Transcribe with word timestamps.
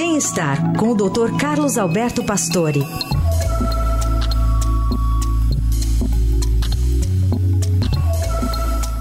Bem-estar 0.00 0.78
com 0.78 0.90
o 0.90 0.94
Dr. 0.94 1.36
Carlos 1.40 1.76
Alberto 1.76 2.24
Pastore. 2.24 2.82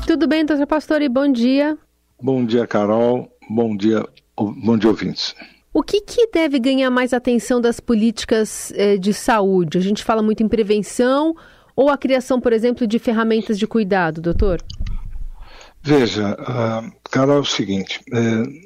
Tudo 0.07 0.27
bem, 0.27 0.43
doutor 0.43 0.65
Pastore? 0.65 1.07
Bom 1.07 1.31
dia. 1.31 1.77
Bom 2.19 2.43
dia, 2.43 2.65
Carol. 2.65 3.31
Bom 3.47 3.77
dia, 3.77 4.03
bom 4.35 4.75
dia, 4.75 4.89
ouvintes. 4.89 5.35
O 5.71 5.83
que, 5.83 6.01
que 6.01 6.31
deve 6.33 6.57
ganhar 6.57 6.89
mais 6.89 7.13
atenção 7.13 7.61
das 7.61 7.79
políticas 7.79 8.73
eh, 8.75 8.97
de 8.97 9.13
saúde? 9.13 9.77
A 9.77 9.81
gente 9.81 10.03
fala 10.03 10.23
muito 10.23 10.41
em 10.41 10.47
prevenção 10.47 11.35
ou 11.75 11.91
a 11.91 11.97
criação, 11.97 12.41
por 12.41 12.51
exemplo, 12.51 12.87
de 12.87 12.97
ferramentas 12.97 13.59
de 13.59 13.67
cuidado, 13.67 14.19
doutor? 14.19 14.63
Veja, 15.87 16.33
uh, 16.33 16.91
Carol, 17.09 17.37
é 17.37 17.39
o 17.39 17.45
seguinte: 17.45 18.01
é, 18.11 18.19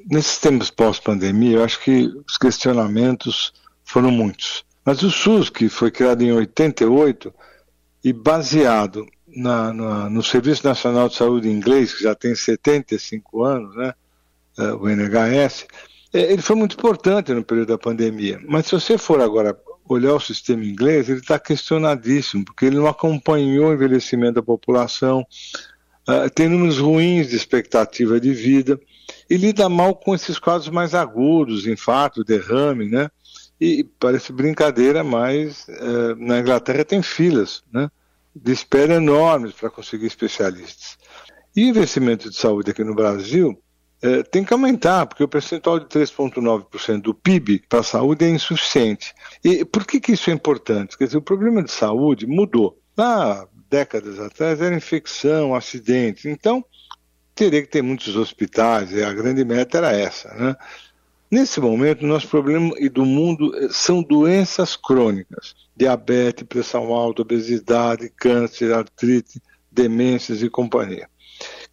nesses 0.09 0.39
tempos 0.39 0.71
pós-pandemia, 0.71 1.57
eu 1.57 1.63
acho 1.63 1.79
que 1.79 2.11
os 2.27 2.35
questionamentos 2.35 3.53
foram 3.83 4.09
muitos. 4.09 4.65
Mas 4.83 5.03
o 5.03 5.11
SUS, 5.11 5.47
que 5.47 5.69
foi 5.69 5.91
criado 5.91 6.23
em 6.23 6.31
88 6.31 7.31
e 8.03 8.11
baseado 8.11 9.05
na, 9.27 9.71
na, 9.71 10.09
no 10.09 10.23
Serviço 10.23 10.65
Nacional 10.65 11.09
de 11.09 11.15
Saúde 11.15 11.47
inglês, 11.47 11.93
que 11.93 12.05
já 12.05 12.15
tem 12.15 12.33
75 12.33 13.43
anos, 13.43 13.75
né, 13.75 13.93
uh, 14.57 14.77
o 14.77 14.89
NHS, 14.89 15.67
é, 16.11 16.33
ele 16.33 16.41
foi 16.41 16.55
muito 16.55 16.73
importante 16.73 17.31
no 17.35 17.43
período 17.43 17.67
da 17.67 17.77
pandemia. 17.77 18.41
Mas 18.47 18.65
se 18.65 18.71
você 18.71 18.97
for 18.97 19.21
agora 19.21 19.55
olhar 19.87 20.15
o 20.15 20.19
sistema 20.19 20.65
inglês, 20.65 21.07
ele 21.07 21.19
está 21.19 21.37
questionadíssimo, 21.37 22.45
porque 22.45 22.65
ele 22.65 22.77
não 22.77 22.87
acompanhou 22.87 23.69
o 23.69 23.73
envelhecimento 23.73 24.33
da 24.33 24.41
população, 24.41 25.23
uh, 26.07 26.29
tem 26.29 26.47
números 26.49 26.79
ruins 26.79 27.29
de 27.29 27.35
expectativa 27.35 28.19
de 28.19 28.33
vida, 28.33 28.79
e 29.29 29.37
lida 29.37 29.67
mal 29.69 29.95
com 29.95 30.13
esses 30.15 30.39
quadros 30.39 30.69
mais 30.69 30.93
agudos, 30.93 31.67
infarto, 31.67 32.23
derrame, 32.23 32.89
né? 32.89 33.09
E 33.59 33.83
parece 33.99 34.31
brincadeira, 34.31 35.03
mas 35.03 35.67
uh, 35.67 36.15
na 36.17 36.39
Inglaterra 36.39 36.83
tem 36.83 37.01
filas, 37.01 37.63
né? 37.71 37.89
De 38.35 38.51
espera 38.51 38.95
enormes 38.95 39.53
para 39.53 39.69
conseguir 39.69 40.07
especialistas. 40.07 40.97
E 41.55 41.67
investimento 41.67 42.29
de 42.29 42.35
saúde 42.35 42.71
aqui 42.71 42.83
no 42.83 42.95
Brasil 42.95 43.61
é, 44.01 44.23
tem 44.23 44.43
que 44.43 44.51
aumentar, 44.51 45.05
porque 45.05 45.23
o 45.23 45.27
percentual 45.27 45.79
de 45.79 45.85
3,9% 45.85 47.01
do 47.01 47.13
PIB 47.13 47.63
para 47.69 47.81
a 47.81 47.83
saúde 47.83 48.25
é 48.25 48.29
insuficiente. 48.29 49.13
E 49.43 49.63
por 49.63 49.85
que, 49.85 49.99
que 49.99 50.13
isso 50.13 50.29
é 50.29 50.33
importante? 50.33 50.97
Quer 50.97 51.05
dizer, 51.05 51.17
o 51.17 51.21
problema 51.21 51.61
de 51.61 51.71
saúde 51.71 52.25
mudou. 52.25 52.79
Há 52.97 53.47
décadas 53.71 54.19
atrás 54.19 54.61
era 54.61 54.75
infecção, 54.75 55.55
acidente. 55.55 56.27
Então, 56.27 56.63
teria 57.33 57.61
que 57.61 57.69
ter 57.69 57.81
muitos 57.81 58.15
hospitais, 58.15 58.91
e 58.91 59.01
a 59.01 59.13
grande 59.13 59.43
meta 59.45 59.77
era 59.77 59.93
essa. 59.93 60.31
Né? 60.35 60.55
Nesse 61.31 61.61
momento, 61.61 62.05
nosso 62.05 62.27
problema 62.27 62.75
e 62.77 62.89
do 62.89 63.05
mundo 63.05 63.55
eh, 63.55 63.69
são 63.71 64.03
doenças 64.03 64.75
crônicas: 64.75 65.55
diabetes, 65.75 66.45
pressão 66.45 66.93
alta, 66.93 67.21
obesidade, 67.21 68.09
câncer, 68.09 68.73
artrite, 68.73 69.41
demências 69.71 70.43
e 70.43 70.49
companhia 70.49 71.09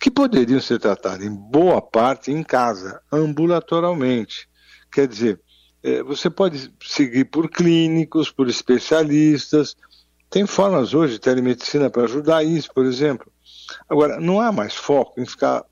que 0.00 0.10
poderiam 0.10 0.60
ser 0.60 0.78
tratadas 0.78 1.26
em 1.26 1.34
boa 1.34 1.82
parte 1.82 2.30
em 2.30 2.42
casa, 2.42 3.02
ambulatorialmente. 3.12 4.48
Quer 4.92 5.08
dizer, 5.08 5.40
é, 5.82 6.02
você 6.02 6.30
pode 6.30 6.72
seguir 6.82 7.24
por 7.24 7.50
clínicos, 7.50 8.30
por 8.30 8.48
especialistas. 8.48 9.76
Tem 10.30 10.46
formas 10.46 10.94
hoje 10.94 11.14
de 11.14 11.20
telemedicina 11.20 11.88
para 11.88 12.04
ajudar 12.04 12.44
isso, 12.44 12.72
por 12.74 12.84
exemplo. 12.84 13.30
Agora, 13.88 14.20
não 14.20 14.40
há 14.40 14.52
mais 14.52 14.74
foco 14.74 15.20
em 15.20 15.26
ficar 15.26 15.64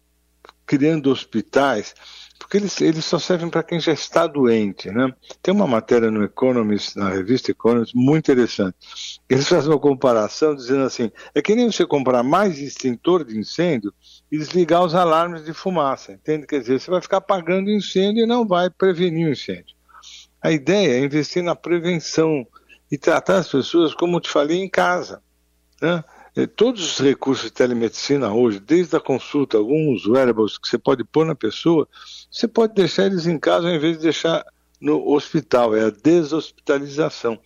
criando 0.67 1.11
hospitais 1.11 1.95
porque 2.39 2.59
eles, 2.59 2.81
eles 2.81 3.05
só 3.05 3.19
servem 3.19 3.49
para 3.49 3.63
quem 3.63 3.81
já 3.81 3.93
está 3.93 4.27
doente, 4.27 4.91
né? 4.91 5.13
Tem 5.43 5.53
uma 5.53 5.67
matéria 5.67 6.11
no 6.11 6.23
Economist, 6.23 6.97
na 6.97 7.09
revista 7.09 7.51
Economist, 7.51 7.97
muito 7.97 8.31
interessante. 8.31 8.77
Eles 9.29 9.49
fazem 9.49 9.71
uma 9.71 9.81
comparação 9.81 10.55
dizendo 10.55 10.85
assim, 10.85 11.11
é 11.35 11.43
que 11.43 11.55
nem 11.55 11.71
você 11.71 11.85
comprar 11.85 12.23
mais 12.23 12.59
extintor 12.59 13.25
de 13.25 13.37
incêndio 13.37 13.93
e 14.31 14.39
desligar 14.39 14.85
os 14.85 14.95
alarmes 14.95 15.45
de 15.45 15.53
fumaça, 15.53 16.13
entende? 16.13 16.47
Quer 16.47 16.61
dizer, 16.61 16.79
você 16.79 16.91
vai 16.91 17.01
ficar 17.01 17.17
apagando 17.17 17.71
incêndio 17.71 18.23
e 18.23 18.27
não 18.27 18.47
vai 18.47 18.71
prevenir 18.71 19.27
o 19.27 19.33
incêndio. 19.33 19.75
A 20.41 20.53
ideia 20.53 21.01
é 21.01 21.05
investir 21.05 21.43
na 21.43 21.57
prevenção 21.57 22.47
e 22.91 22.97
tratar 22.99 23.39
as 23.39 23.49
pessoas, 23.49 23.95
como 23.95 24.21
te 24.21 24.29
falei, 24.29 24.59
em 24.59 24.69
casa, 24.69 25.23
né? 25.81 26.05
É, 26.37 26.47
todos 26.47 26.85
os 26.93 26.99
recursos 26.99 27.47
de 27.47 27.51
telemedicina 27.51 28.31
hoje, 28.31 28.61
desde 28.61 28.95
a 28.95 29.01
consulta, 29.01 29.57
alguns 29.57 30.07
wearables 30.07 30.59
que 30.59 30.69
você 30.69 30.77
pode 30.77 31.03
pôr 31.03 31.25
na 31.25 31.35
pessoa, 31.35 31.89
você 32.31 32.47
pode 32.47 32.75
deixar 32.75 33.07
eles 33.07 33.27
em 33.27 33.39
casa 33.39 33.67
ao 33.67 33.75
invés 33.75 33.97
de 33.97 34.03
deixar 34.03 34.45
no 34.79 35.11
hospital, 35.11 35.75
é 35.75 35.87
a 35.87 35.91
deshospitalização. 35.91 37.39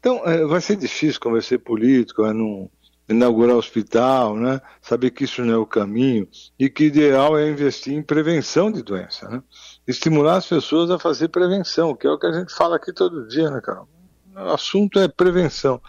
Então, 0.00 0.20
é, 0.26 0.44
vai 0.46 0.60
ser 0.60 0.74
difícil 0.74 1.20
convencer 1.20 1.60
político 1.60 2.24
a 2.24 2.34
não 2.34 2.68
inaugurar 3.08 3.56
hospital, 3.56 4.36
né? 4.36 4.60
saber 4.82 5.10
que 5.10 5.24
isso 5.24 5.44
não 5.44 5.54
é 5.54 5.56
o 5.56 5.66
caminho 5.66 6.26
e 6.58 6.68
que 6.68 6.84
ideal 6.84 7.38
é 7.38 7.48
investir 7.48 7.92
em 7.92 8.02
prevenção 8.02 8.72
de 8.72 8.82
doença, 8.82 9.28
né? 9.28 9.42
estimular 9.86 10.36
as 10.36 10.46
pessoas 10.46 10.90
a 10.90 10.98
fazer 10.98 11.28
prevenção, 11.28 11.94
que 11.94 12.06
é 12.06 12.10
o 12.10 12.18
que 12.18 12.26
a 12.26 12.32
gente 12.32 12.52
fala 12.52 12.76
aqui 12.76 12.92
todo 12.92 13.28
dia, 13.28 13.50
né, 13.50 13.60
Carol? 13.60 13.88
O 14.34 14.52
assunto 14.52 14.98
é 14.98 15.08
prevenção 15.08 15.80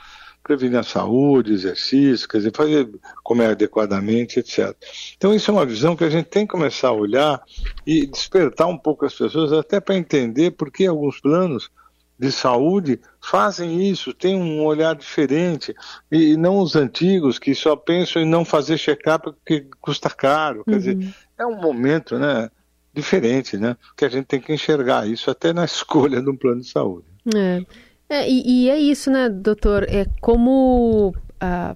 prevenir 0.45 0.77
a 0.77 0.83
saúde, 0.83 1.53
exercício, 1.53 2.29
quer 2.29 2.37
dizer, 2.37 2.55
fazer, 2.55 2.87
comer 3.23 3.47
adequadamente, 3.47 4.39
etc. 4.39 4.75
Então 5.17 5.33
isso 5.33 5.49
é 5.49 5.53
uma 5.53 5.65
visão 5.65 5.95
que 5.95 6.03
a 6.03 6.09
gente 6.09 6.27
tem 6.27 6.45
que 6.45 6.51
começar 6.51 6.89
a 6.89 6.93
olhar 6.93 7.41
e 7.85 8.05
despertar 8.05 8.67
um 8.67 8.77
pouco 8.77 9.07
as 9.07 9.15
pessoas 9.15 9.51
até 9.51 9.79
para 9.79 9.95
entender 9.95 10.51
por 10.51 10.71
que 10.71 10.85
alguns 10.85 11.19
planos 11.19 11.71
de 12.17 12.31
saúde 12.31 12.99
fazem 13.19 13.89
isso, 13.89 14.13
têm 14.13 14.35
um 14.35 14.63
olhar 14.63 14.95
diferente, 14.95 15.75
e 16.11 16.37
não 16.37 16.59
os 16.59 16.75
antigos 16.75 17.39
que 17.39 17.53
só 17.53 17.75
pensam 17.75 18.21
em 18.21 18.25
não 18.25 18.45
fazer 18.45 18.77
check-up 18.77 19.31
porque 19.31 19.67
custa 19.81 20.09
caro. 20.09 20.63
Quer 20.63 20.71
uhum. 20.71 20.77
dizer, 20.77 21.15
é 21.37 21.45
um 21.45 21.59
momento 21.59 22.17
né, 22.17 22.49
diferente, 22.93 23.57
né? 23.57 23.75
Que 23.97 24.05
a 24.05 24.09
gente 24.09 24.25
tem 24.25 24.39
que 24.39 24.53
enxergar 24.53 25.07
isso 25.07 25.29
até 25.29 25.51
na 25.51 25.65
escolha 25.65 26.21
de 26.21 26.29
um 26.29 26.37
plano 26.37 26.61
de 26.61 26.69
saúde. 26.69 27.07
É. 27.35 27.65
É, 28.09 28.29
e, 28.29 28.65
e, 28.65 28.69
é 28.69 28.77
isso, 28.77 29.09
né, 29.09 29.29
doutor? 29.29 29.83
É 29.89 30.05
como 30.21 31.13
a, 31.39 31.75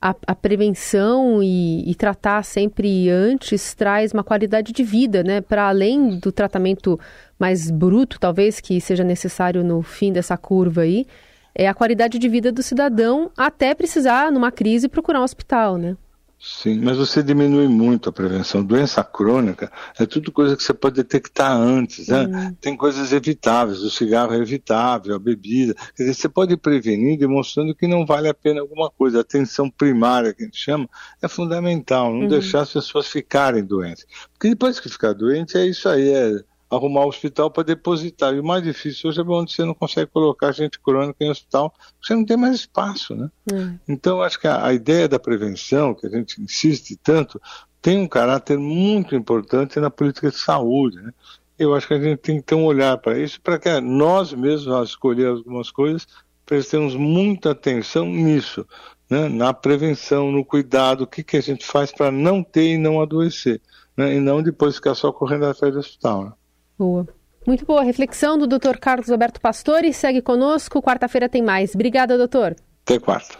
a, 0.00 0.14
a 0.26 0.34
prevenção 0.34 1.42
e, 1.42 1.90
e, 1.90 1.94
tratar 1.94 2.42
sempre 2.44 3.08
antes 3.08 3.74
traz 3.74 4.12
uma 4.12 4.22
qualidade 4.22 4.72
de 4.72 4.82
vida, 4.82 5.22
né? 5.22 5.40
Para 5.40 5.68
além 5.68 6.18
do 6.18 6.30
tratamento 6.30 7.00
mais 7.38 7.70
bruto, 7.70 8.18
talvez, 8.20 8.60
que 8.60 8.80
seja 8.80 9.02
necessário 9.04 9.64
no 9.64 9.82
fim 9.82 10.12
dessa 10.12 10.36
curva 10.36 10.82
aí, 10.82 11.06
é 11.54 11.66
a 11.66 11.74
qualidade 11.74 12.18
de 12.18 12.28
vida 12.28 12.52
do 12.52 12.62
cidadão 12.62 13.30
até 13.36 13.74
precisar, 13.74 14.30
numa 14.30 14.52
crise, 14.52 14.88
procurar 14.88 15.20
um 15.20 15.24
hospital, 15.24 15.76
né? 15.78 15.96
Sim, 16.42 16.80
mas 16.80 16.96
você 16.96 17.22
diminui 17.22 17.68
muito 17.68 18.08
a 18.08 18.12
prevenção. 18.12 18.64
Doença 18.64 19.04
crônica 19.04 19.70
é 19.98 20.06
tudo 20.06 20.32
coisa 20.32 20.56
que 20.56 20.62
você 20.62 20.72
pode 20.72 20.96
detectar 20.96 21.52
antes, 21.52 22.08
né? 22.08 22.22
Uhum. 22.22 22.54
Tem 22.54 22.74
coisas 22.74 23.12
evitáveis, 23.12 23.82
o 23.82 23.90
cigarro 23.90 24.32
é 24.32 24.38
evitável, 24.38 25.14
a 25.14 25.18
bebida. 25.18 25.74
Quer 25.94 26.04
dizer, 26.04 26.14
você 26.14 26.28
pode 26.30 26.56
prevenir 26.56 27.18
demonstrando 27.18 27.74
que 27.74 27.86
não 27.86 28.06
vale 28.06 28.26
a 28.26 28.32
pena 28.32 28.62
alguma 28.62 28.88
coisa. 28.90 29.18
A 29.18 29.20
atenção 29.20 29.68
primária, 29.68 30.32
que 30.32 30.42
a 30.42 30.46
gente 30.46 30.56
chama, 30.56 30.88
é 31.20 31.28
fundamental, 31.28 32.10
não 32.10 32.22
uhum. 32.22 32.28
deixar 32.28 32.62
as 32.62 32.72
pessoas 32.72 33.06
ficarem 33.06 33.62
doentes. 33.62 34.06
Porque 34.32 34.48
depois 34.48 34.80
que 34.80 34.88
ficar 34.88 35.12
doente, 35.12 35.58
é 35.58 35.66
isso 35.66 35.90
aí, 35.90 36.10
é 36.10 36.42
arrumar 36.70 37.04
o 37.04 37.08
hospital 37.08 37.50
para 37.50 37.64
depositar. 37.64 38.32
E 38.34 38.40
o 38.40 38.44
mais 38.44 38.62
difícil 38.62 39.10
hoje 39.10 39.20
é 39.20 39.24
onde 39.24 39.52
você 39.52 39.64
não 39.64 39.74
consegue 39.74 40.10
colocar 40.10 40.52
gente 40.52 40.78
crônica 40.78 41.24
em 41.24 41.30
hospital, 41.30 41.74
você 42.00 42.14
não 42.14 42.24
tem 42.24 42.36
mais 42.36 42.54
espaço, 42.54 43.14
né? 43.14 43.28
É. 43.52 43.72
Então, 43.88 44.22
acho 44.22 44.38
que 44.38 44.46
a, 44.46 44.66
a, 44.66 44.72
ideia 44.72 45.08
da 45.08 45.18
prevenção, 45.18 45.94
que 45.94 46.06
a 46.06 46.10
gente 46.10 46.40
insiste 46.40 46.96
tanto, 47.02 47.40
tem 47.82 47.98
um 47.98 48.06
caráter 48.06 48.56
muito 48.58 49.14
importante 49.14 49.80
na 49.80 49.90
política 49.90 50.30
de 50.30 50.36
saúde, 50.36 50.96
né? 50.98 51.12
Eu 51.58 51.74
acho 51.74 51.86
que 51.86 51.94
a 51.94 52.00
gente 52.00 52.18
tem 52.18 52.36
que 52.36 52.46
ter 52.46 52.54
um 52.54 52.64
olhar 52.64 52.96
para 52.96 53.18
isso, 53.18 53.38
para 53.40 53.58
que 53.58 53.80
nós 53.80 54.32
mesmos, 54.32 54.68
ao 54.68 54.82
escolher 54.82 55.26
algumas 55.26 55.70
coisas, 55.70 56.06
prestemos 56.46 56.94
muita 56.94 57.50
atenção 57.50 58.06
nisso, 58.06 58.66
né? 59.10 59.28
na 59.28 59.52
prevenção, 59.52 60.32
no 60.32 60.44
cuidado, 60.44 61.02
o 61.02 61.06
que, 61.06 61.22
que 61.22 61.36
a 61.36 61.40
gente 61.42 61.66
faz 61.66 61.92
para 61.92 62.10
não 62.10 62.42
ter 62.42 62.74
e 62.74 62.78
não 62.78 63.00
adoecer, 63.00 63.60
né? 63.94 64.14
e 64.14 64.20
não 64.20 64.42
depois 64.42 64.76
ficar 64.76 64.94
só 64.94 65.12
correndo 65.12 65.44
atrás 65.44 65.74
do 65.74 65.80
hospital. 65.80 66.24
Né? 66.24 66.32
Boa. 66.80 67.06
Muito 67.46 67.66
boa 67.66 67.82
reflexão 67.82 68.38
do 68.38 68.46
Dr. 68.46 68.78
Carlos 68.80 69.10
Alberto 69.10 69.38
Pastore. 69.38 69.92
Segue 69.92 70.22
conosco. 70.22 70.80
Quarta-feira 70.80 71.28
tem 71.28 71.42
mais. 71.42 71.74
Obrigada, 71.74 72.16
doutor. 72.16 72.56
Até 72.86 72.98
quarta. 72.98 73.36